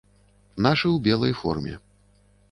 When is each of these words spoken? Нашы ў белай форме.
Нашы 0.65 0.87
ў 0.95 0.97
белай 1.07 1.33
форме. 1.41 1.75